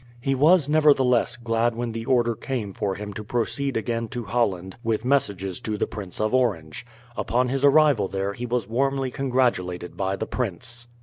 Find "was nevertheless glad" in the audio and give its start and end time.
0.33-1.75